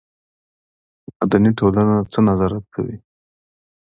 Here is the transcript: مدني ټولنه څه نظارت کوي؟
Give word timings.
مدني 1.17 1.51
ټولنه 1.59 1.95
څه 2.11 2.19
نظارت 2.27 2.65
کوي؟ 2.73 2.97